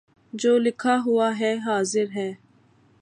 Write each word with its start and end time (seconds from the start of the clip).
جو 0.33 0.57
لکھا 0.57 0.97
ہوا 1.05 1.29
ہے 1.39 1.53
حاضر 1.65 2.05
ہے 2.15 2.31